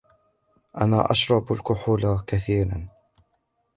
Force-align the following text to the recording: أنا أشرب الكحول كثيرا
أنا 0.81 1.11
أشرب 1.11 1.53
الكحول 1.53 2.19
كثيرا 2.27 2.87